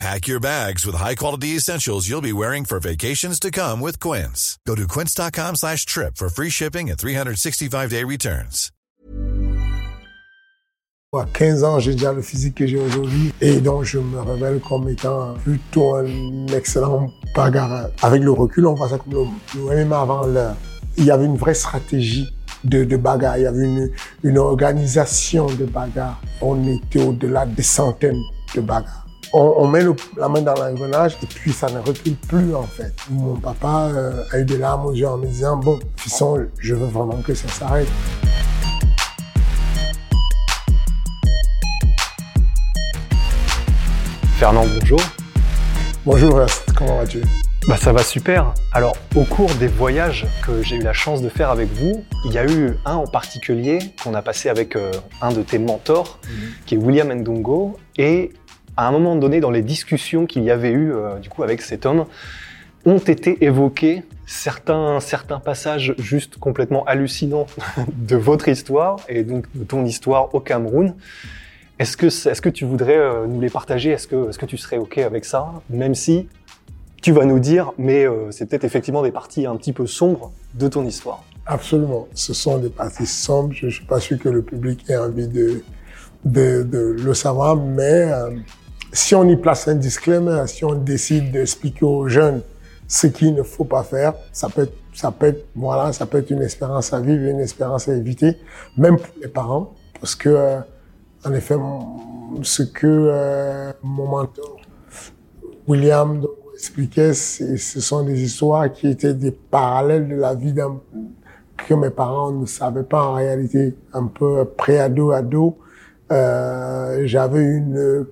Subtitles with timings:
[0.00, 4.58] Pack your bags with high-quality essentials you'll be wearing for vacations to come with Quince.
[4.66, 8.70] Go to quince.com slash trip for free shipping and 365-day returns.
[11.16, 14.58] À 15 ans, j'ai déjà le physique que j'ai aujourd'hui et donc je me révèle
[14.58, 17.90] comme étant plutôt un excellent bagarreur.
[18.02, 20.56] Avec le recul, on voit ça comme le, MMA avant l'heure.
[20.96, 23.90] Il y avait une vraie stratégie de, de bagarre, il y avait une,
[24.24, 26.20] une organisation de bagarre.
[26.40, 28.20] On était au-delà des centaines
[28.56, 29.03] de bagarres
[29.34, 32.62] on, on met le, la main dans l'engrenage et puis ça ne recule plus en
[32.62, 32.94] fait.
[33.10, 36.74] Mon papa euh, a eu des larmes aux yeux en me disant bon, fisson, je
[36.74, 37.88] veux vraiment que ça s'arrête.
[44.36, 45.00] Fernand, bonjour.
[46.06, 46.40] Bonjour
[46.76, 47.22] comment vas-tu?
[47.66, 48.52] Bah ça va super.
[48.72, 52.32] Alors au cours des voyages que j'ai eu la chance de faire avec vous, il
[52.32, 56.18] y a eu un en particulier qu'on a passé avec euh, un de tes mentors,
[56.66, 58.32] qui est William Ndongo, et
[58.76, 61.62] à un moment donné, dans les discussions qu'il y avait eu euh, du coup avec
[61.62, 62.06] cet homme,
[62.84, 67.46] ont été évoqués certains, certains passages juste complètement hallucinants
[67.88, 70.94] de votre histoire et donc de ton histoire au Cameroun.
[71.78, 73.90] Est-ce que, est-ce que tu voudrais euh, nous les partager?
[73.90, 75.52] Est-ce que, est-ce que tu serais OK avec ça?
[75.70, 76.28] Même si
[77.02, 80.32] tu vas nous dire, mais euh, c'est peut-être effectivement des parties un petit peu sombres
[80.54, 81.24] de ton histoire.
[81.46, 82.08] Absolument.
[82.14, 83.52] Ce sont des parties sombres.
[83.52, 85.62] Je ne suis pas sûr que le public ait envie de,
[86.24, 88.30] de, le savoir, mais euh,
[88.94, 92.42] si on y place un disclaimer, si on décide d'expliquer aux jeunes
[92.86, 96.30] ce qu'il ne faut pas faire, ça peut être, ça peut voilà, ça peut être
[96.30, 98.36] une expérience à vivre, une expérience à éviter,
[98.76, 100.60] même pour les parents, parce que, euh,
[101.24, 101.56] en effet,
[102.42, 104.58] ce que euh, mon mentor
[105.66, 106.22] William
[106.54, 110.54] expliquait, ce sont des histoires qui étaient des parallèles de la vie
[111.56, 115.58] que mes parents ne savaient pas en réalité, un peu pré-ado, ado.
[116.12, 118.06] Euh, J'avais une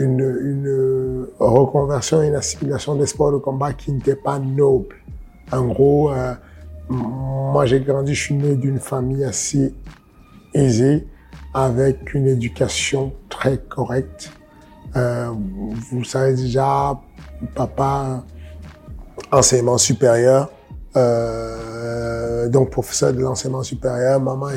[0.00, 4.96] une, une reconversion et une assimilation des sports de combat qui n'était pas noble.
[5.52, 6.34] En gros, euh,
[6.88, 9.74] moi j'ai grandi, je suis né d'une famille assez
[10.54, 11.06] aisée,
[11.52, 14.32] avec une éducation très correcte.
[14.96, 15.30] Euh,
[15.90, 16.98] vous savez déjà,
[17.54, 18.24] papa,
[19.30, 20.50] enseignement supérieur,
[20.96, 24.48] euh, donc professeur de l'enseignement supérieur, maman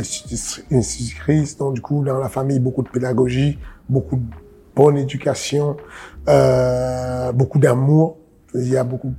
[0.72, 4.43] institutrice, donc du coup dans la famille beaucoup de pédagogie, beaucoup de
[4.76, 5.78] bonne éducation,
[6.28, 8.18] euh, beaucoup d'amour.
[8.56, 9.14] Il y a beaucoup,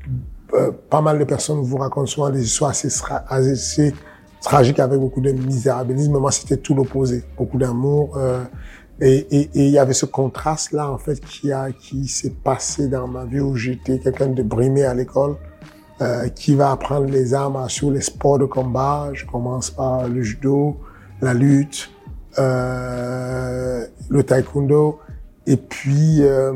[0.54, 2.88] euh, pas mal de personnes vous racontent souvent des histoires assez,
[3.28, 3.94] assez
[4.43, 6.19] tragiques avec beaucoup de misérabilisme.
[6.19, 7.25] Moi, c'était tout l'opposé.
[7.37, 8.16] Beaucoup d'amour.
[8.16, 8.44] Euh,
[9.00, 12.87] et, et, et, il y avait ce contraste-là, en fait, qui a, qui s'est passé
[12.87, 15.34] dans ma vie où j'étais quelqu'un de brimé à l'école,
[16.00, 19.10] euh, qui va apprendre les armes sur les sports de combat.
[19.12, 20.76] Je commence par le judo,
[21.20, 21.91] la lutte,
[22.38, 25.00] euh, le taekwondo.
[25.47, 26.53] Et puis, euh,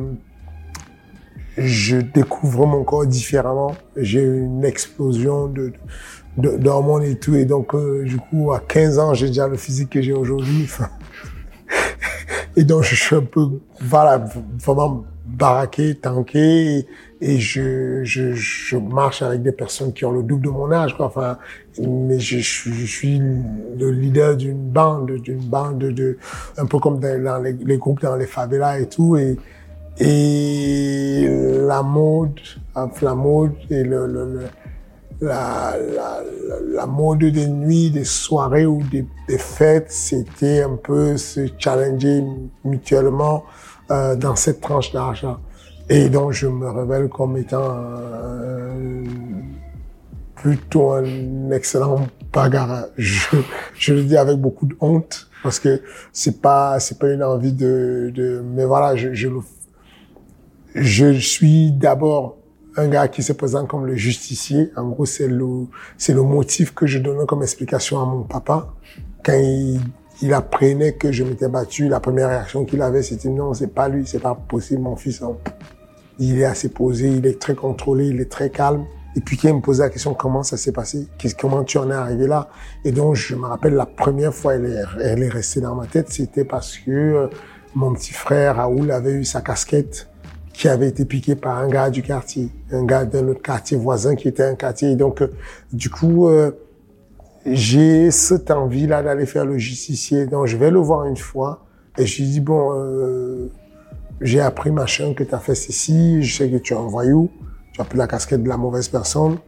[1.57, 3.75] je découvre mon corps différemment.
[3.97, 5.73] J'ai une explosion de,
[6.37, 7.35] d'hormones et tout.
[7.35, 10.69] Et donc, euh, du coup, à 15 ans, j'ai déjà le physique que j'ai aujourd'hui.
[12.57, 14.25] et donc, je suis un peu, voilà,
[14.65, 16.87] vraiment baraqué, tanké.
[17.21, 20.97] Et je, je, je, marche avec des personnes qui ont le double de mon âge,
[20.97, 21.07] quoi.
[21.07, 21.39] Enfin,
[21.81, 26.17] mais je, je, suis le leader d'une bande, d'une bande de,
[26.57, 29.37] un peu comme dans les, les, groupes dans les favelas et tout, et
[30.01, 31.27] et
[31.67, 32.39] la mode,
[33.03, 34.43] la mode et le, le,
[35.21, 36.23] la, la,
[36.73, 42.23] la, mode des nuits, des soirées ou des, des fêtes, c'était un peu se challenger
[42.65, 43.45] mutuellement
[43.91, 45.39] euh, dans cette tranche d'argent.
[45.91, 49.05] Et donc, je me révèle comme étant euh,
[50.35, 52.89] plutôt un excellent bagarreur.
[52.99, 53.37] Je,
[53.75, 55.81] je, le dis avec beaucoup de honte parce que
[56.13, 59.29] c'est pas c'est pas une envie de, de mais voilà, je, je,
[60.75, 62.37] je suis d'abord
[62.77, 64.71] un gars qui se présente comme le justicier.
[64.77, 68.75] En gros, c'est le c'est le motif que je donnais comme explication à mon papa
[69.25, 69.81] quand il
[70.21, 71.89] il apprenait que je m'étais battu.
[71.89, 75.23] La première réaction qu'il avait, c'était non, c'est pas lui, c'est pas possible, mon fils.
[75.23, 75.37] Hein
[76.19, 78.85] il est assez posé, il est très contrôlé, il est très calme.
[79.17, 81.09] Et puis il me posait la question comment ça s'est passé,
[81.41, 82.51] comment tu en es arrivé là,
[82.85, 85.87] et donc je me rappelle la première fois elle est, elle est restée dans ma
[85.87, 87.27] tête, c'était parce que euh,
[87.75, 90.09] mon petit frère Raoul avait eu sa casquette
[90.53, 94.15] qui avait été piquée par un gars du quartier, un gars d'un autre quartier voisin
[94.15, 94.93] qui était un quartier.
[94.93, 95.33] Et donc euh,
[95.73, 96.53] du coup, euh,
[97.47, 100.27] j'ai cette envie-là d'aller faire le justicier.
[100.27, 101.65] Donc, je vais le voir une fois
[101.97, 103.49] et je lui dis, bon, euh,
[104.21, 107.31] j'ai appris machin que tu as fait ceci, je sais que tu es un voyou,
[107.73, 109.39] tu as pris la casquette de la mauvaise personne,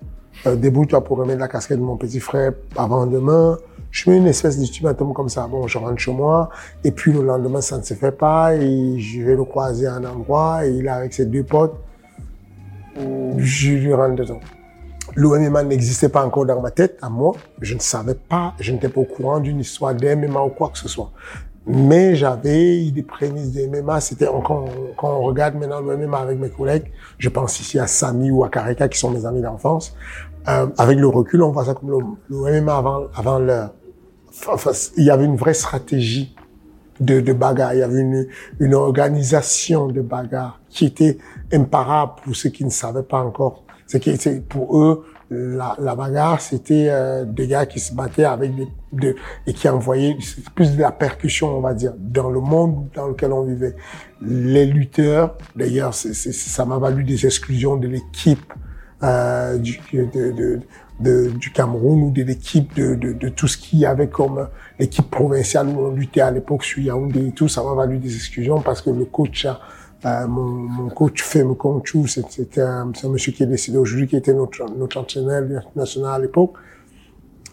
[0.47, 3.59] euh, débrouille-toi pour remettre la casquette de mon petit frère avant demain.
[3.91, 5.49] Je mets une espèce d'ultimatum comme ça.
[5.49, 6.49] Bon, je rentre chez moi,
[6.85, 9.95] et puis le lendemain, ça ne se fait pas, et je vais le croiser à
[9.95, 11.75] un endroit, et il est avec ses deux potes.
[13.37, 14.41] Je lui rentre dedans.
[15.17, 17.35] L'OMMA n'existait pas encore dans ma tête, à moi.
[17.61, 20.79] Je ne savais pas, je n'étais pas au courant d'une histoire d'MMA ou quoi que
[20.79, 21.11] ce soit.
[21.67, 24.01] Mais j'avais des prémices de MMA.
[24.01, 24.65] C'était quand,
[24.97, 28.45] quand on regarde maintenant le MMA avec mes collègues, je pense ici à Sami ou
[28.45, 29.95] à Kareka qui sont mes amis d'enfance.
[30.49, 31.99] Euh, avec le recul, on voit ça comme le,
[32.29, 33.75] le MMA avant, avant l'heure.
[34.49, 36.35] Enfin, il y avait une vraie stratégie
[36.99, 37.75] de, de bagarre.
[37.75, 38.27] Il y avait une,
[38.59, 41.19] une organisation de bagarre qui était
[41.53, 43.65] imparable pour ceux qui ne savaient pas encore.
[43.91, 44.17] C'est qui
[44.49, 49.17] pour eux la, la bagarre, c'était euh, des gars qui se battaient avec des, de,
[49.49, 50.17] et qui envoyaient
[50.55, 53.75] plus de la percussion, on va dire, dans le monde dans lequel on vivait.
[54.23, 58.53] Les lutteurs, d'ailleurs, ça m'a valu des exclusions de l'équipe
[59.03, 60.61] euh, du, de,
[61.01, 64.49] de, du Cameroun ou de l'équipe de, de, de, tout ce qu'il y avait comme
[64.79, 67.49] l'équipe provinciale où on luttait à l'époque sur Yaoundé et tout.
[67.49, 69.49] Ça m'a valu des exclusions parce que le coach
[70.07, 74.17] euh, mon, mon, coach Fem Kongchu, c'était un, un, monsieur qui est décédé aujourd'hui, qui
[74.17, 75.45] était notre, notre entraîneur
[75.77, 76.55] national à l'époque,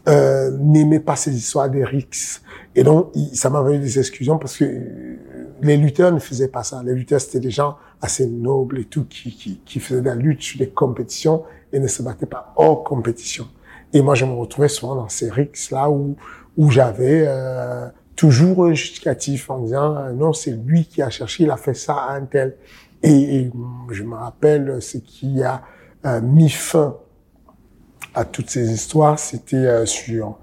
[0.07, 2.41] euh, n'aimait pas ces histoires des rixes.
[2.73, 4.65] Et donc, ça m'a valu des exclusions parce que
[5.61, 6.81] les lutteurs ne faisaient pas ça.
[6.85, 10.15] Les lutteurs, c'était des gens assez nobles et tout, qui, qui, qui faisaient de la
[10.15, 13.47] lutte sur des compétitions et ne se battaient pas hors compétition.
[13.91, 16.15] Et moi, je me retrouvais souvent dans ces rixes-là où,
[16.55, 17.25] où j'avais...
[17.27, 21.75] Euh, toujours justificatif en disant euh, non, c'est lui qui a cherché, il a fait
[21.75, 22.57] ça à un tel.
[23.03, 23.49] Et,
[23.91, 25.61] je me rappelle ce qui a
[26.05, 26.97] euh, mis fin
[28.13, 30.39] à toutes ces histoires, c'était euh, sur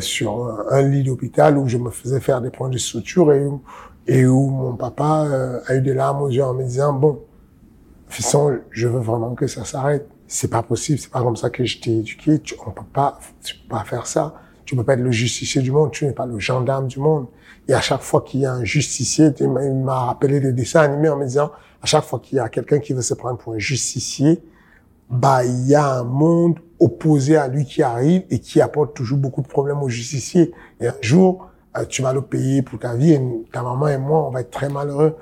[0.00, 3.62] sur un lit d'hôpital où je me faisais faire des points de suture et où,
[4.08, 5.28] et où mon papa
[5.68, 7.20] a eu des larmes aux yeux en me disant bon,
[8.08, 10.08] fisson, je veux vraiment que ça s'arrête.
[10.26, 12.40] C'est pas possible, c'est pas comme ça que je éduqué.
[12.40, 14.34] Tu, on peut pas, tu peux pas faire ça.
[14.70, 17.26] Tu peux pas être le justicier du monde, tu n'es pas le gendarme du monde.
[17.66, 21.08] Et à chaque fois qu'il y a un justicier, il m'a rappelé des dessins animés
[21.08, 21.50] en me disant,
[21.82, 24.40] à chaque fois qu'il y a quelqu'un qui veut se prendre pour un justicier,
[25.10, 29.18] bah, il y a un monde opposé à lui qui arrive et qui apporte toujours
[29.18, 30.52] beaucoup de problèmes au justicier.
[30.80, 33.20] Et un jour, euh, tu vas le payer pour ta vie et
[33.52, 35.16] ta maman et moi, on va être très malheureux.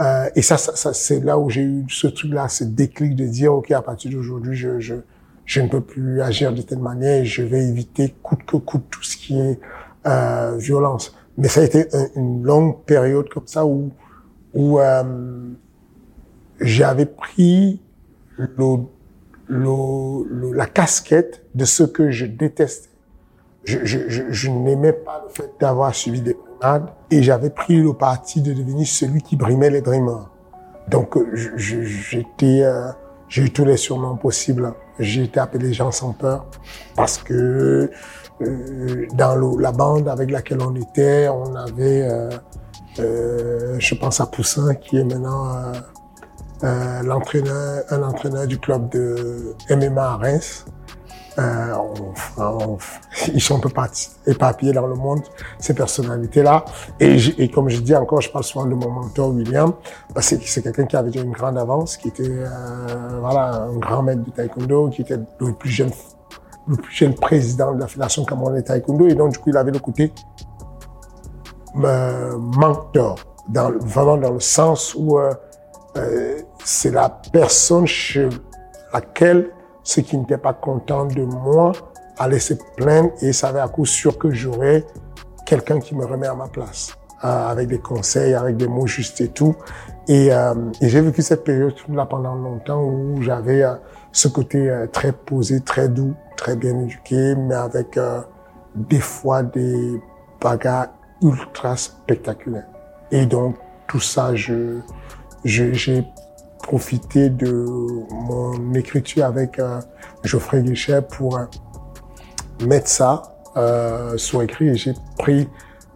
[0.00, 3.26] Euh, et ça, ça, ça c'est là où j'ai eu ce truc-là, ce déclic de
[3.26, 4.94] dire, OK, à partir d'aujourd'hui, je, je,
[5.44, 9.02] je ne peux plus agir de telle manière je vais éviter coûte que coûte tout
[9.02, 9.60] ce qui est
[10.06, 11.16] euh, violence.
[11.36, 13.90] Mais ça a été une longue période comme ça où,
[14.54, 15.50] où euh,
[16.60, 17.80] j'avais pris
[18.36, 18.78] le,
[19.48, 22.90] le, la casquette de ce que je détestais.
[23.64, 27.80] Je, je, je, je n'aimais pas le fait d'avoir suivi des brimades et j'avais pris
[27.80, 30.30] le parti de devenir celui qui brimait les dreamers.
[30.88, 31.16] Donc
[31.56, 32.90] j'étais, euh,
[33.28, 36.46] j'ai eu tous les surnoms possibles j'ai été appelé gens sans peur
[36.94, 37.90] parce que
[38.42, 42.30] euh, dans la bande avec laquelle on était, on avait, euh,
[42.98, 45.72] euh, je pense à Poussin qui est maintenant euh,
[46.64, 50.64] euh, l'entraîneur, un entraîneur du club de MMA à Reims.
[51.38, 51.74] Euh,
[52.38, 52.78] on,
[53.34, 53.70] ils sont un peu
[54.26, 55.22] éparpillés dans le monde,
[55.58, 56.64] ces personnalités-là.
[57.00, 59.72] Et, et, comme je dis encore, je parle souvent de mon mentor William,
[60.14, 63.76] parce que c'est quelqu'un qui avait déjà une grande avance, qui était euh, voilà un
[63.78, 65.90] grand maître de taekwondo, qui était le plus jeune
[66.66, 69.06] le plus jeune président de la Fédération camerounaise taekwondo.
[69.06, 70.12] Et donc, du coup, il avait le côté
[71.82, 73.16] euh, mentor,
[73.48, 75.32] dans, vraiment dans le sens où euh,
[75.96, 78.26] euh c'est la personne chez
[78.94, 79.50] laquelle
[79.84, 81.72] ceux qui n'étaient pas contents de moi
[82.18, 84.84] allaient se plaindre et savaient à coup sûr que j'aurais
[85.46, 89.20] quelqu'un qui me remet à ma place, euh, avec des conseils, avec des mots justes
[89.20, 89.54] et tout.
[90.08, 93.74] Et, euh, et j'ai vécu cette période-là pendant longtemps où j'avais euh,
[94.12, 98.20] ce côté euh, très posé, très doux, très bien éduqué, mais avec euh,
[98.74, 100.00] des fois des
[100.40, 100.88] bagarres
[101.22, 102.68] ultra spectaculaires.
[103.10, 104.80] Et donc, tout ça, je,
[105.44, 106.04] j'ai
[106.64, 107.66] profité de
[108.10, 109.80] mon écriture avec euh,
[110.24, 111.44] Geoffrey Guichet pour euh,
[112.66, 113.22] mettre ça
[113.56, 115.48] euh, sur écrit j'ai pris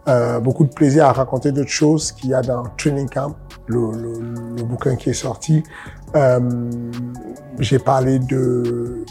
[0.07, 3.35] euh, beaucoup de plaisir à raconter d'autres choses qu'il y a dans Training Camp,
[3.67, 4.13] le, le,
[4.57, 5.63] le bouquin qui est sorti.
[6.15, 6.39] Euh,
[7.59, 9.03] j'ai parlé de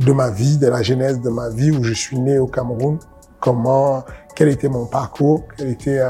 [0.00, 2.98] de ma vie, de la genèse de ma vie où je suis né au Cameroun,
[3.40, 6.00] comment, quel était mon parcours, quel était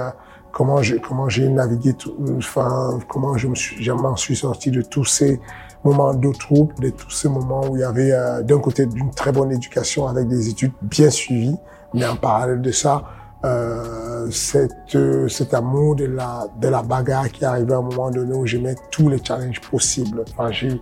[0.55, 1.95] comment j'ai comment j'ai navigué
[2.39, 5.41] enfin comment je me suis m'en suis sorti de tous ces
[5.85, 9.11] moments de trouble, de tous ces moments où il y avait euh, d'un côté d'une
[9.11, 11.57] très bonne éducation avec des études bien suivies,
[11.93, 13.05] mais en parallèle de ça,
[13.45, 18.11] euh, cet, euh, cet amour de la, de la bagarre qui arrivait à un moment
[18.11, 20.25] donné où j'aimais tous les challenges possibles.
[20.31, 20.81] Enfin, j'ai,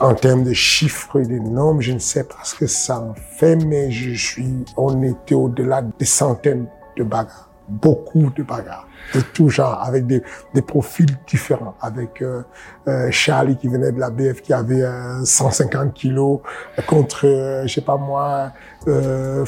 [0.00, 3.14] en termes de chiffres et de nombres, je ne sais pas ce que ça en
[3.14, 9.20] fait, mais je suis, on était au-delà des centaines de bagarres, beaucoup de bagarres de
[9.20, 10.22] tout genre, avec des,
[10.66, 12.42] profils différents, avec euh,
[12.86, 14.84] euh, Charlie qui venait de la BF qui avait
[15.24, 16.40] 150 kilos
[16.86, 18.52] contre, euh, je sais pas moi,
[18.86, 19.44] euh,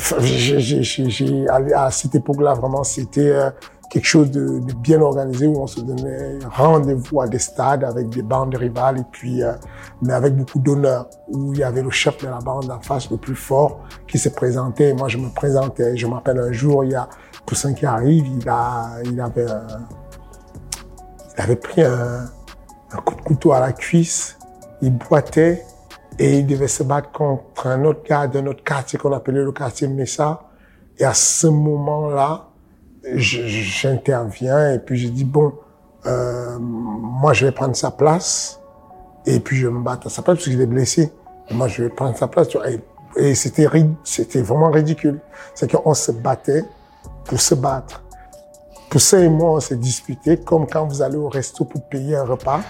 [1.77, 3.35] à cette époque-là vraiment c'était
[3.91, 8.23] quelque chose de, bien organisé où on se donnait rendez-vous à des stades avec des
[8.23, 9.43] bandes rivales et puis
[10.01, 13.11] mais avec beaucoup d'honneur où il y avait le chef de la bande en face
[13.11, 14.95] le plus fort qui se présentait.
[14.95, 15.97] Moi je me présentais.
[15.97, 17.09] Je m'appelle un jour il y a
[17.47, 19.47] Poussin qui arrive, il, a, il, avait,
[21.37, 22.25] il avait pris un,
[22.93, 24.39] un, coup de couteau à la cuisse,
[24.81, 25.65] il boitait
[26.19, 29.53] et il devait se battre contre un autre gars d'un autre quartier qu'on appelait le
[29.53, 30.43] quartier Messa.
[30.99, 32.49] Et à ce moment-là,
[33.15, 35.53] j'interviens et puis je dis, bon,
[36.07, 38.61] euh, moi je vais prendre sa place
[39.27, 41.13] et puis je me battre à sa place parce qu'il est blessé.
[41.51, 42.49] Moi je vais prendre sa place.
[42.69, 42.81] Et,
[43.17, 43.69] et c'était,
[44.05, 45.21] c'était vraiment ridicule.
[45.55, 46.65] C'est qu'on se battait
[47.25, 48.03] pour se battre.
[48.97, 52.25] ça et moi, on s'est disputé comme quand vous allez au resto pour payer un
[52.25, 52.61] repas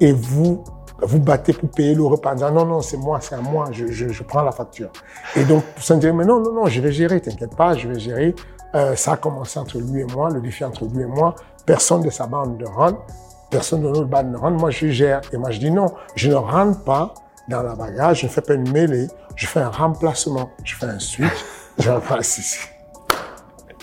[0.00, 0.64] et vous
[1.02, 3.68] vous battez pour payer le repas en disant non, non, c'est moi, c'est à moi,
[3.72, 4.90] je, je, je, prends la facture.
[5.36, 7.98] Et donc, Poussin dit, mais non, non, non, je vais gérer, t'inquiète pas, je vais
[7.98, 8.34] gérer.
[8.74, 11.34] Euh, ça a commencé entre lui et moi, le défi entre lui et moi.
[11.64, 12.98] Personne de sa bande ne rentre,
[13.50, 15.20] personne de notre bande ne rentre, moi je gère.
[15.32, 17.14] Et moi je dis non, je ne rentre pas
[17.48, 20.86] dans la bagage, je ne fais pas une mêlée, je fais un remplacement, je fais
[20.86, 21.44] un switch,
[21.78, 22.58] je remplace ici.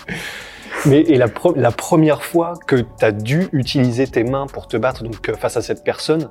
[0.86, 1.28] Mais et la,
[1.72, 5.56] première fois que tu as dû utiliser tes mains pour te battre donc euh, face
[5.56, 6.28] à cette personne,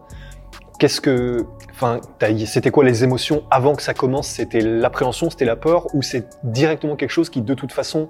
[0.79, 1.99] qu'est-ce que, enfin,
[2.45, 4.27] c'était quoi les émotions avant que ça commence?
[4.27, 8.09] C'était l'appréhension, c'était la peur, ou c'est directement quelque chose qui, de toute façon,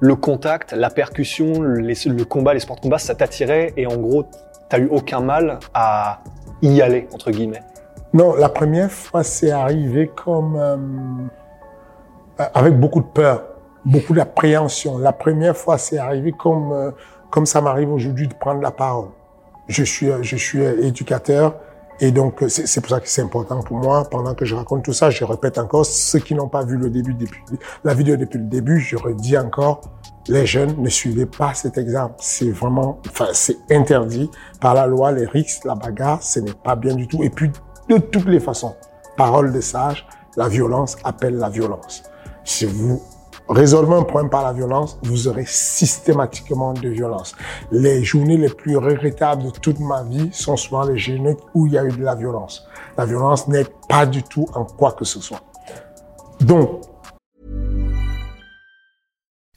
[0.00, 4.24] le contact, la percussion, le combat, les sports de combat, ça t'attirait et en gros,
[4.68, 6.22] t'as eu aucun mal à
[6.62, 7.62] y aller entre guillemets?
[8.14, 10.76] Non, la première fois, c'est arrivé comme euh,
[12.54, 13.42] avec beaucoup de peur
[13.84, 14.98] beaucoup d'appréhension.
[14.98, 16.90] La première fois, c'est arrivé comme euh,
[17.30, 19.08] comme ça m'arrive aujourd'hui de prendre la parole.
[19.68, 21.56] Je suis euh, je suis euh, éducateur
[22.00, 24.08] et donc c'est pour ça que c'est important pour moi.
[24.10, 26.90] Pendant que je raconte tout ça, je répète encore ceux qui n'ont pas vu le
[26.90, 27.42] début depuis
[27.84, 29.82] la vidéo depuis le début, je redis encore
[30.28, 32.14] les jeunes ne suivez pas cet exemple.
[32.18, 36.76] C'est vraiment, enfin, c'est interdit par la loi, les risques, la bagarre, ce n'est pas
[36.76, 37.22] bien du tout.
[37.22, 37.50] Et puis,
[37.88, 38.74] de toutes les façons,
[39.16, 42.04] parole de sage, la violence appelle la violence.
[42.44, 43.02] Si vous
[43.52, 47.34] résolvant un problème par la violence, vous aurez systématiquement de violence.
[47.70, 51.74] Les journées les plus regrettables de toute ma vie sont souvent les journées où il
[51.74, 52.66] y a eu de la violence.
[52.96, 55.40] La violence n'est pas du tout en quoi que ce soit.
[56.40, 56.82] Donc,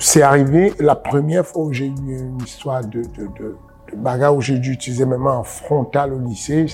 [0.00, 3.56] C'est arrivé la première fois où j'ai eu une histoire de, de, de,
[3.90, 6.66] de bagarre où j'ai dû utiliser mes mains en frontal au lycée.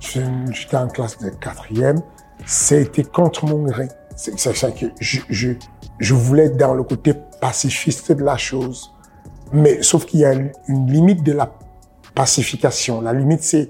[0.00, 2.00] J'étais en classe de quatrième.
[2.46, 3.88] C'était contre mon gré.
[4.16, 5.50] C'est ça que je, je,
[5.98, 8.94] je voulais être dans le côté pacifiste de la chose.
[9.52, 11.52] Mais sauf qu'il y a une limite de la
[12.14, 13.02] pacification.
[13.02, 13.68] La limite, c'est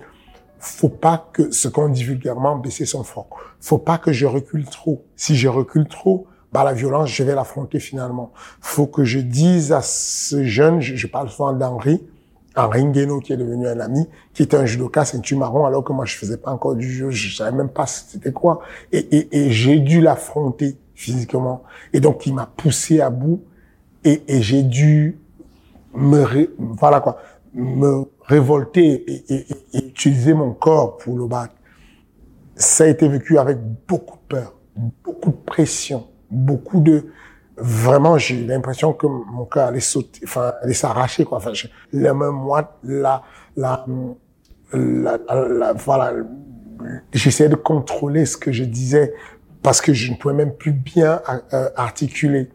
[0.61, 3.27] faut pas que ce qu'on dit vulgairement baisser son front.
[3.61, 5.05] Faut pas que je recule trop.
[5.17, 8.33] Si je recule trop, bah la violence, je vais l'affronter finalement.
[8.61, 12.03] Faut que je dise à ce jeune, je, parle souvent d'Henri,
[12.57, 15.93] Henri Ngueno qui est devenu un ami, qui est un judoka ceinture marron, alors que
[15.93, 18.61] moi je faisais pas encore du jeu, je savais même pas c'était quoi.
[18.93, 21.63] Et, et, et j'ai dû l'affronter physiquement.
[21.93, 23.43] Et donc il m'a poussé à bout
[24.05, 25.19] et, et j'ai dû
[25.95, 26.25] me,
[26.59, 27.19] voilà quoi,
[27.55, 31.55] me révolter et, et, utiliser mon corps pour le battre.
[32.57, 37.07] Ça a été vécu avec beaucoup de peur, beaucoup de pression, beaucoup de
[37.57, 41.39] vraiment j'ai l'impression que mon cœur allait sauter, enfin allait s'arracher quoi.
[41.39, 41.53] Enfin,
[41.93, 43.23] la même moi la
[43.57, 43.85] la,
[44.73, 45.19] la,
[45.49, 46.13] la voilà,
[47.13, 49.13] j'essayais de contrôler ce que je disais
[49.63, 51.21] parce que je ne pouvais même plus bien
[51.53, 52.51] euh, articuler.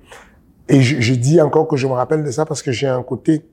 [0.70, 3.04] Et je, je dis encore que je me rappelle de ça parce que j'ai un
[3.04, 3.46] côté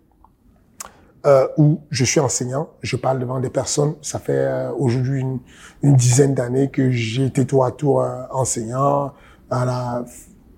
[1.26, 3.94] euh, où je suis enseignant, je parle devant des personnes.
[4.00, 5.40] Ça fait euh, aujourd'hui une,
[5.82, 9.12] une, dizaine d'années que j'ai été tour à tour euh, enseignant,
[9.50, 10.04] à la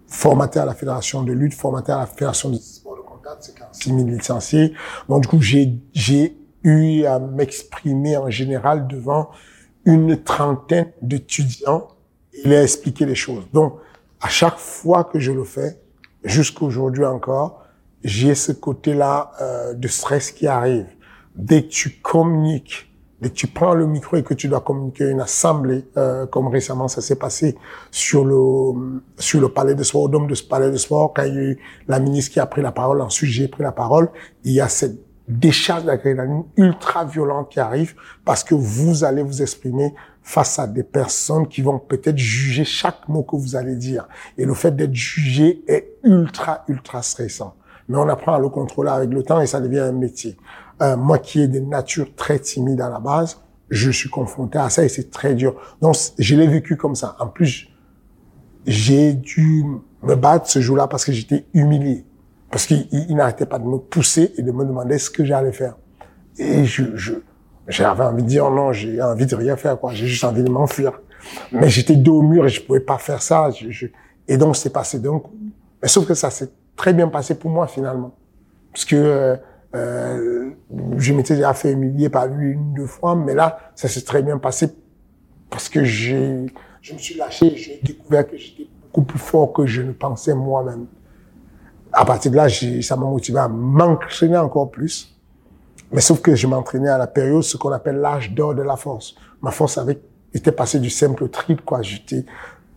[0.06, 3.54] formateur à la fédération de lutte, formateur à la fédération de sport de contact, c'est
[3.54, 4.74] 46 000 licenciés.
[5.08, 9.30] Donc du coup, j'ai j'ai eu à m'exprimer en général devant
[9.84, 11.88] une trentaine d'étudiants
[12.32, 13.44] et leur expliquer les choses.
[13.52, 13.78] Donc
[14.20, 15.80] à chaque fois que je le fais,
[16.22, 17.62] jusqu'à aujourd'hui encore,
[18.04, 20.86] j'ai ce côté-là euh, de stress qui arrive.
[21.34, 22.91] Dès que tu communiques,
[23.22, 26.48] dès que tu prends le micro et que tu dois communiquer une assemblée, euh, comme
[26.48, 27.56] récemment ça s'est passé
[27.92, 31.22] sur le sur le palais de sport, au dôme de ce palais de sport, quand
[31.22, 33.70] il y a eu la ministre qui a pris la parole, ensuite j'ai pris la
[33.70, 34.10] parole,
[34.44, 34.98] il y a cette
[35.28, 40.82] décharge d'adrénaline ultra violente qui arrive parce que vous allez vous exprimer face à des
[40.82, 44.08] personnes qui vont peut-être juger chaque mot que vous allez dire.
[44.36, 47.54] Et le fait d'être jugé est ultra, ultra stressant
[47.88, 50.36] mais on apprend à le contrôler avec le temps et ça devient un métier.
[50.96, 53.38] Moi qui ai des natures très timides à la base,
[53.70, 55.54] je suis confronté à ça et c'est très dur.
[55.80, 57.16] Donc, je l'ai vécu comme ça.
[57.18, 57.68] En plus,
[58.66, 59.64] j'ai dû
[60.02, 62.04] me battre ce jour-là parce que j'étais humilié.
[62.50, 65.76] Parce qu'il n'arrêtait pas de me pousser et de me demander ce que j'allais faire.
[66.36, 67.14] Et je, je,
[67.66, 69.92] j'avais envie de dire non, j'ai envie de rien faire, quoi.
[69.92, 70.92] J'ai juste envie de m'enfuir.
[71.50, 73.48] Mais j'étais dos au mur et je pouvais pas faire ça.
[74.28, 75.32] Et donc, c'est passé d'un coup.
[75.80, 78.14] Mais sauf que ça s'est très bien passé pour moi finalement.
[78.72, 79.36] Parce que euh,
[79.74, 80.50] euh,
[80.96, 84.22] je m'étais déjà fait humilier par lui une deux fois, mais là, ça s'est très
[84.22, 84.68] bien passé
[85.50, 86.46] parce que j'ai,
[86.80, 90.34] je me suis lâché, j'ai découvert que j'étais beaucoup plus fort que je ne pensais
[90.34, 90.86] moi-même.
[91.92, 95.14] À partir de là, ça m'a motivé à m'entraîner encore plus.
[95.90, 98.76] Mais sauf que je m'entraînais à la période, ce qu'on appelle l'âge d'or de la
[98.76, 99.14] force.
[99.42, 100.00] Ma force avait
[100.34, 101.82] était passée du simple triple, quoi.
[101.82, 102.24] J'étais,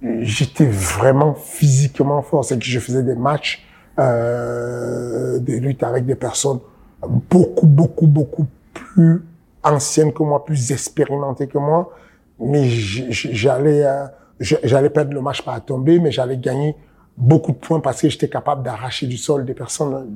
[0.02, 2.44] j'étais vraiment physiquement fort.
[2.44, 3.66] C'est que je faisais des matchs
[3.98, 6.60] euh, des luttes avec des personnes
[7.08, 9.24] beaucoup, beaucoup, beaucoup plus
[9.64, 11.92] anciennes que moi, plus expérimentées que moi.
[12.40, 14.06] Mais j'allais, euh,
[14.40, 16.76] j'allais perdre le match par tomber, mais j'allais gagner
[17.18, 20.14] beaucoup de points parce que j'étais capable d'arracher du sol des personnes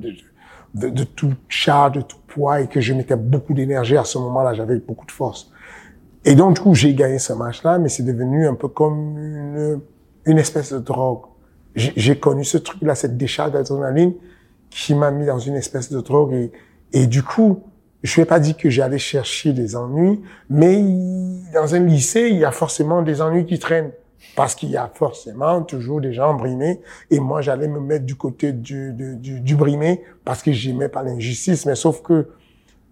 [0.74, 4.18] de, de, tout charge, de tout poids et que je mettais beaucoup d'énergie à ce
[4.18, 4.54] moment-là.
[4.54, 5.50] J'avais beaucoup de force.
[6.24, 9.80] Et donc, du coup, j'ai gagné ce match-là, mais c'est devenu un peu comme une,
[10.26, 11.22] une espèce de drogue
[11.74, 14.14] j'ai connu ce truc-là, cette décharge d'adrénaline
[14.70, 16.32] qui m'a mis dans une espèce de drogue.
[16.32, 16.52] Et,
[16.92, 17.62] et du coup,
[18.02, 20.82] je vais pas dire que j'allais chercher des ennuis, mais
[21.52, 23.92] dans un lycée, il y a forcément des ennuis qui traînent.
[24.36, 26.80] Parce qu'il y a forcément toujours des gens brimés.
[27.10, 30.88] Et moi, j'allais me mettre du côté du, du, du, du brimé parce que j'aimais
[30.88, 31.64] pas l'injustice.
[31.64, 32.28] Mais sauf que,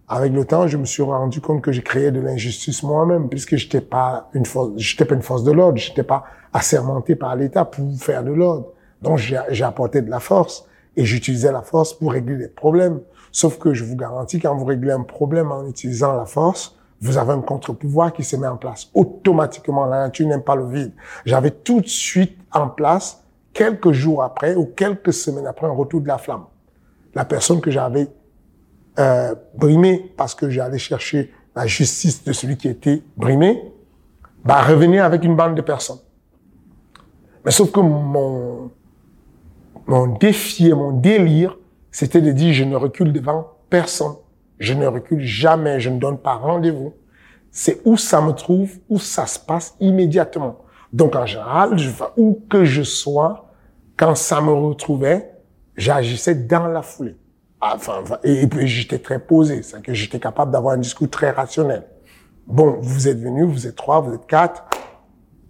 [0.09, 3.57] avec le temps, je me suis rendu compte que j'ai créé de l'injustice moi-même, puisque
[3.57, 7.67] j'étais pas une force, j'étais pas une force de l'ordre, j'étais pas assermenté par l'État
[7.67, 8.73] pour faire de l'ordre.
[9.03, 13.01] Donc j'ai apporté de la force et j'utilisais la force pour régler des problèmes.
[13.33, 17.17] Sauf que je vous garantis, quand vous réglez un problème en utilisant la force, vous
[17.17, 18.91] avez un contre-pouvoir qui se met en place.
[18.95, 20.93] Automatiquement, la nature n'aime pas le vide.
[21.25, 26.01] J'avais tout de suite en place, quelques jours après ou quelques semaines après, un retour
[26.01, 26.45] de la flamme.
[27.15, 28.09] La personne que j'avais
[28.99, 33.73] euh, brimée parce que j'allais chercher la justice de celui qui était brimé,
[34.45, 35.99] bah, revenir avec une bande de personnes.
[37.45, 38.71] Mais sauf que mon,
[39.87, 41.58] mon défi et mon délire,
[41.91, 44.15] c'était de dire je ne recule devant personne.
[44.59, 46.95] Je ne recule jamais, je ne donne pas rendez-vous.
[47.51, 50.59] C'est où ça me trouve, où ça se passe immédiatement.
[50.93, 53.51] Donc en général, je, où que je sois,
[53.97, 55.33] quand ça me retrouvait,
[55.77, 57.17] j'agissais dans la foulée.
[57.61, 61.85] Enfin, et, puis j'étais très posé, c'est que j'étais capable d'avoir un discours très rationnel.
[62.47, 64.65] Bon, vous êtes venu, vous êtes trois, vous êtes quatre.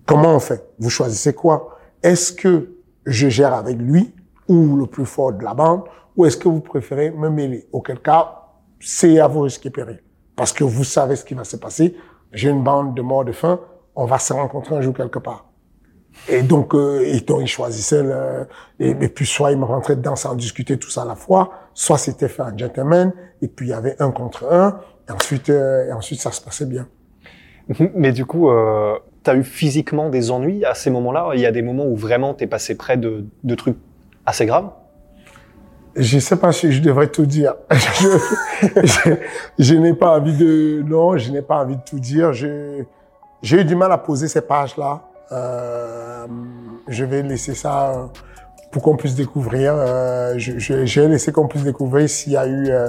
[0.06, 0.64] Comment on fait?
[0.78, 1.78] Vous choisissez quoi?
[2.02, 4.14] Est-ce que je gère avec lui?
[4.48, 5.82] Ou le plus fort de la bande
[6.18, 7.68] ou est-ce que vous préférez me mêler?
[7.70, 8.42] Auquel cas,
[8.80, 10.02] c'est à vos risques et périls.
[10.34, 11.96] Parce que vous savez ce qui va se passer.
[12.32, 13.60] J'ai une bande de morts de faim,
[13.94, 15.46] on va se rencontrer un jour quelque part.
[16.28, 18.48] Et donc, euh, et donc ils choisissaient le,
[18.80, 22.28] et, puis soit ils me rentraient dedans sans discuter tous à la fois, soit c'était
[22.28, 25.92] fait un gentleman, et puis il y avait un contre un, et ensuite, euh, et
[25.92, 26.88] ensuite ça se passait bien.
[27.94, 31.30] Mais du coup, euh, tu as eu physiquement des ennuis à ces moments-là?
[31.34, 33.78] Il y a des moments où vraiment tu es passé près de, de trucs
[34.28, 34.70] assez graves
[35.98, 37.54] je sais pas si je devrais tout dire.
[39.58, 42.32] je, n'ai pas envie de, non, je n'ai pas envie de tout dire.
[42.32, 42.86] J'ai
[43.42, 45.02] eu du mal à poser ces pages-là.
[45.32, 46.26] Euh,
[46.86, 48.08] je vais laisser ça
[48.70, 49.74] pour qu'on puisse découvrir.
[49.76, 52.70] Euh, vais laisser qu'on puisse découvrir s'il y a eu.
[52.70, 52.88] Euh,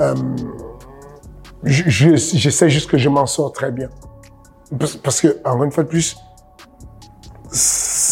[0.00, 0.14] euh
[1.64, 3.88] je, sais juste que je m'en sors très bien.
[5.04, 6.16] Parce que, encore une fois de plus,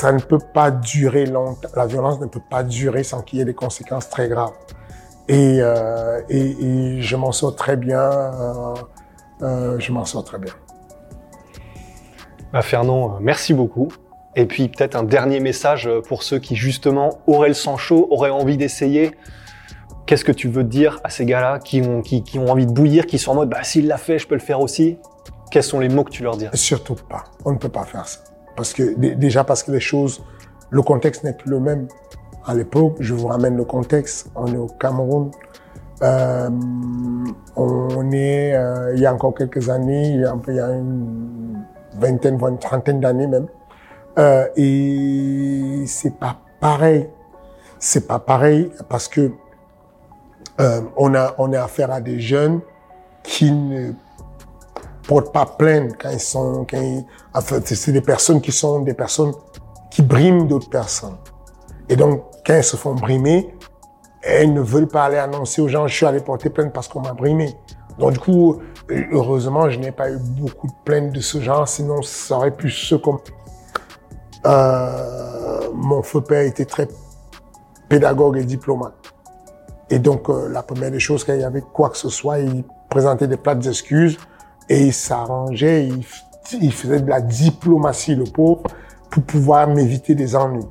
[0.01, 1.69] ça ne peut pas durer longtemps.
[1.77, 4.55] La violence ne peut pas durer sans qu'il y ait des conséquences très graves.
[5.29, 8.01] Et, euh, et, et, je m'en sors très bien.
[8.01, 8.75] Euh,
[9.43, 10.55] euh, je m'en sors très bien.
[12.51, 13.89] Bah Fernand, merci beaucoup.
[14.37, 18.31] Et puis peut-être un dernier message pour ceux qui justement auraient le sang chaud, auraient
[18.31, 19.13] envie d'essayer.
[20.07, 22.73] Qu'est-ce que tu veux dire à ces gars-là qui ont, qui, qui, ont envie de
[22.73, 24.97] bouillir, qui sont en mode bah, s'il l'a fait, je peux le faire aussi?
[25.51, 27.25] Quels sont les mots que tu leur dirais Surtout pas.
[27.45, 28.21] On ne peut pas faire ça.
[28.61, 30.23] Parce que déjà parce que les choses,
[30.69, 31.89] le contexte n'est plus le même.
[32.45, 34.29] À l'époque, je vous ramène le contexte.
[34.35, 35.31] On est au Cameroun.
[36.03, 36.51] Euh,
[37.57, 42.53] on est, euh, il y a encore quelques années, il y a, une vingtaine, voire
[42.53, 43.47] une trentaine d'années même.
[44.19, 47.09] Euh, et c'est pas pareil.
[47.79, 49.33] C'est pas pareil parce que
[50.99, 52.61] on a on a affaire à des jeunes
[53.23, 53.93] qui ne
[55.11, 58.95] portent pas plainte quand ils sont, quand en fait, c'est des personnes qui sont des
[58.95, 59.33] personnes
[59.91, 61.17] qui briment d'autres personnes.
[61.89, 63.53] Et donc, quand elles se font brimer,
[64.23, 67.01] elles ne veulent pas aller annoncer aux gens, je suis allé porter plainte parce qu'on
[67.01, 67.57] m'a brimé.
[67.99, 72.03] Donc, du coup, heureusement, je n'ai pas eu beaucoup de plaintes de ce genre, sinon
[72.03, 73.37] ça aurait pu se compliquer.
[74.47, 76.87] Euh, mon feu père était très
[77.89, 78.95] pédagogue et diplomate.
[79.91, 82.39] Et donc, euh, la première des choses, quand il y avait quoi que ce soit,
[82.39, 84.17] il présentait des plates d'excuses
[84.71, 85.89] et il s'arrangeait,
[86.61, 88.63] il, faisait de la diplomatie, le pauvre,
[89.11, 90.65] pour pouvoir m'éviter des ennuis.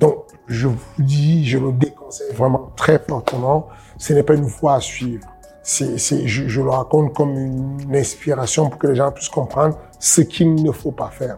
[0.00, 3.68] Donc, je vous dis, je le déconseille vraiment très fortement.
[3.98, 5.26] Ce n'est pas une voie à suivre.
[5.62, 10.54] C'est, je, le raconte comme une inspiration pour que les gens puissent comprendre ce qu'il
[10.54, 11.36] ne faut pas faire.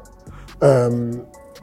[0.63, 1.13] Euh,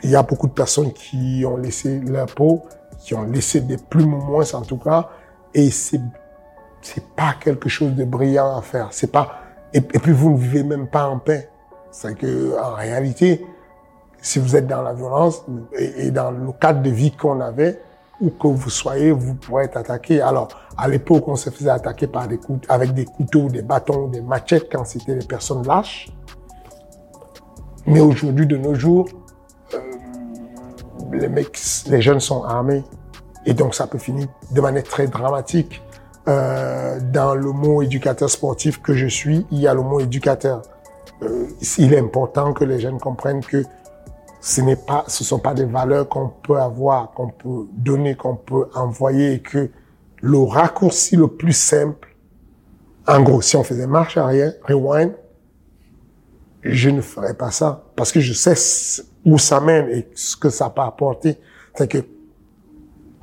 [0.04, 2.64] il y a beaucoup de personnes qui ont laissé leur peau,
[3.00, 5.10] qui ont laissé des plumes moins en tout cas,
[5.54, 6.02] et c'est
[6.82, 8.88] c'est pas quelque chose de brillant à faire.
[8.92, 9.41] C'est pas
[9.74, 11.50] et, puis vous ne vivez même pas en paix.
[11.92, 13.46] C'est que en réalité,
[14.22, 15.46] si vous êtes dans la violence
[15.78, 17.80] et, et dans le cadre de vie qu'on avait,
[18.22, 20.22] où que vous soyez, vous pourrez être attaqué.
[20.22, 24.08] Alors, à l'époque, on se faisait attaquer par des coups, avec des couteaux, des bâtons,
[24.08, 26.10] des machettes quand c'était des personnes lâches.
[27.88, 29.08] Mais aujourd'hui, de nos jours,
[29.74, 29.80] euh,
[31.12, 32.84] les mecs, les jeunes sont armés.
[33.46, 35.82] Et donc, ça peut finir de manière très dramatique.
[36.28, 40.62] Euh, dans le mot éducateur sportif que je suis, il y a le mot éducateur.
[41.24, 41.48] Euh,
[41.80, 43.64] il est important que les jeunes comprennent que
[44.40, 48.36] ce n'est pas, ce sont pas des valeurs qu'on peut avoir, qu'on peut donner, qu'on
[48.36, 49.72] peut envoyer et que
[50.22, 52.16] le raccourci le plus simple,
[53.08, 55.14] en gros, si on faisait marche arrière, rewind,
[56.62, 58.54] je ne ferais pas ça parce que je sais
[59.26, 61.38] où ça mène et ce que ça peut apporter.
[61.76, 62.06] C'est que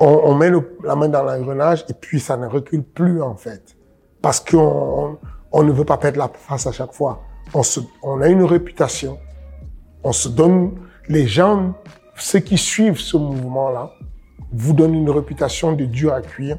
[0.01, 0.51] on, on met
[0.85, 3.77] la main dans l'engrenage et puis ça ne recule plus en fait
[4.23, 5.19] parce qu'on on,
[5.53, 7.23] on ne veut pas perdre la face à chaque fois.
[7.55, 9.19] On, se, on a une réputation,
[10.05, 10.73] on se donne
[11.09, 11.75] les gens,
[12.17, 13.93] ceux qui suivent ce mouvement-là,
[14.53, 16.59] vous donnent une réputation de dur à cuire,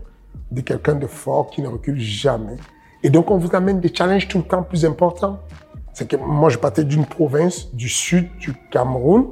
[0.52, 2.58] de quelqu'un de fort qui ne recule jamais.
[3.04, 5.40] Et donc, on vous amène des challenges tout le temps plus importants.
[5.94, 9.28] C'est que moi, je partais d'une province du sud du Cameroun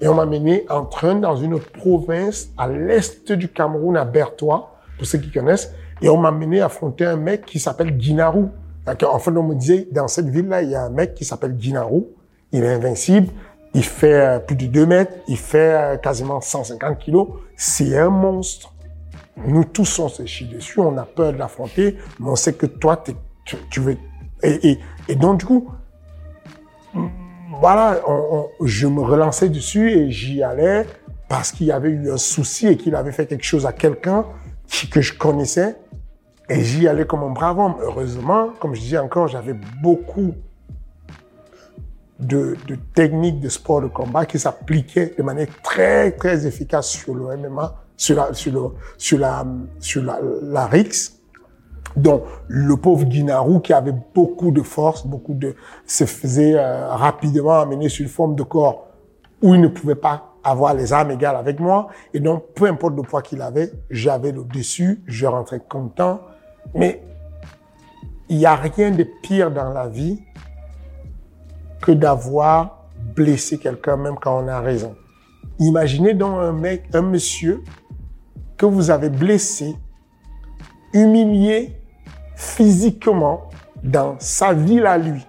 [0.00, 4.76] et on m'a mené en train dans une province à l'est du Cameroun, à Bertois,
[4.96, 8.50] pour ceux qui connaissent, et on m'a mené affronter un mec qui s'appelle Guinarou.
[8.86, 11.54] En fait, on me disait, dans cette ville-là, il y a un mec qui s'appelle
[11.54, 12.08] Guinarou,
[12.52, 13.28] il est invincible,
[13.74, 17.28] il fait plus de 2 mètres, il fait quasiment 150 kilos.
[17.56, 18.72] C'est un monstre.
[19.46, 22.66] Nous tous, on se chie dessus, on a peur de l'affronter, mais on sait que
[22.66, 23.02] toi,
[23.44, 23.96] tu, veux...
[24.42, 24.78] Et,
[25.16, 25.70] donc, du coup,
[27.60, 28.00] voilà,
[28.64, 30.86] je me relançais dessus et j'y allais
[31.28, 34.24] parce qu'il y avait eu un souci et qu'il avait fait quelque chose à quelqu'un
[34.90, 35.76] que je connaissais.
[36.48, 37.76] Et j'y allais comme un brave homme.
[37.82, 40.34] Heureusement, comme je dis encore, j'avais beaucoup
[42.18, 42.56] de,
[42.94, 47.76] techniques de sport de combat qui s'appliquaient de manière très, très efficace sur le MMA,
[47.96, 48.60] sur la, sur le,
[48.96, 49.46] sur la,
[49.78, 51.19] sur la, la RIX.
[51.96, 57.60] Donc, le pauvre Guinarou qui avait beaucoup de force, beaucoup de, se faisait euh, rapidement
[57.60, 58.86] amener sur une forme de corps
[59.42, 61.88] où il ne pouvait pas avoir les armes égales avec moi.
[62.14, 66.20] Et donc, peu importe le poids qu'il avait, j'avais le dessus, je rentrais content.
[66.74, 67.02] Mais
[68.28, 70.22] il n'y a rien de pire dans la vie
[71.82, 72.84] que d'avoir
[73.16, 74.94] blessé quelqu'un même quand on a raison.
[75.58, 77.62] Imaginez donc un mec, un monsieur
[78.56, 79.74] que vous avez blessé,
[80.92, 81.79] humilié
[82.40, 83.50] physiquement
[83.84, 85.26] dans sa ville à lui.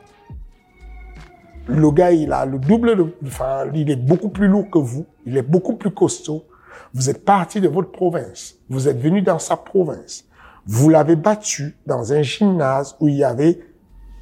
[1.67, 5.06] Le gars, il a le double de, enfin, il est beaucoup plus lourd que vous,
[5.26, 6.45] il est beaucoup plus costaud.
[6.93, 10.26] Vous êtes parti de votre province, vous êtes venu dans sa province.
[10.65, 13.60] Vous l'avez battu dans un gymnase où il y avait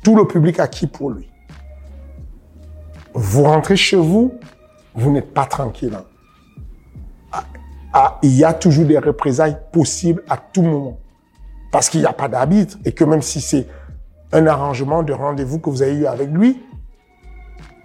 [0.03, 1.29] tout le public acquis pour lui.
[3.13, 4.33] Vous rentrez chez vous,
[4.95, 5.97] vous n'êtes pas tranquille.
[7.31, 7.43] Ah,
[7.93, 10.97] ah, il y a toujours des représailles possibles à tout moment.
[11.71, 13.67] Parce qu'il n'y a pas d'arbitre et que même si c'est
[14.31, 16.61] un arrangement de rendez-vous que vous avez eu avec lui,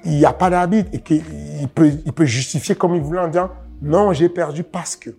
[0.05, 1.23] il n'y a pas d'arbitre et qu'il
[1.75, 3.51] peut, il peut justifier comme il voulait en disant
[3.83, 5.11] non, j'ai perdu parce que.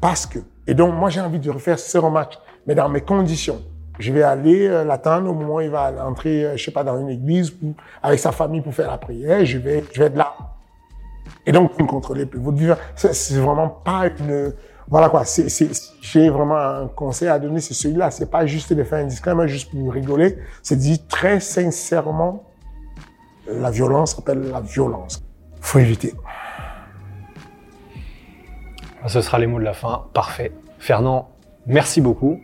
[0.00, 0.38] Parce que.
[0.66, 3.62] Et donc, moi, j'ai envie de refaire ce rematch, mais dans mes conditions.
[3.98, 6.84] Je vais aller euh, l'attendre au moment où il va entrer, euh, je sais pas,
[6.84, 9.44] dans une église ou avec sa famille pour faire la prière.
[9.44, 10.34] Je vais, je vais être là.
[11.44, 12.76] Et donc, vous ne contrôlez plus votre vivant.
[12.94, 14.54] C'est vraiment pas une,
[14.90, 15.22] voilà quoi.
[16.00, 18.10] J'ai vraiment un conseil à donner, c'est celui-là.
[18.10, 20.38] C'est pas juste de faire un disclaimer juste pour rigoler.
[20.64, 22.44] C'est dire très sincèrement,
[23.46, 25.22] la violence s'appelle la violence.
[25.60, 26.12] Faut éviter.
[29.06, 30.06] Ce sera les mots de la fin.
[30.12, 30.52] Parfait.
[30.78, 31.30] Fernand,
[31.66, 32.40] merci beaucoup.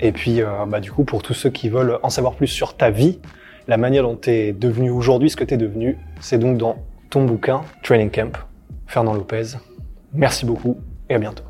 [0.00, 2.76] Et puis, euh, bah, du coup, pour tous ceux qui veulent en savoir plus sur
[2.76, 3.20] ta vie,
[3.68, 6.76] la manière dont tu es devenu aujourd'hui ce que tu es devenu, c'est donc dans
[7.10, 8.38] ton bouquin Training Camp,
[8.86, 9.58] Fernand Lopez.
[10.14, 10.78] Merci beaucoup
[11.10, 11.49] et à bientôt.